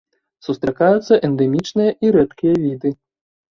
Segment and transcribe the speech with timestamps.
[0.45, 2.95] Сустракаюцца эндэмічныя і рэдкія віды.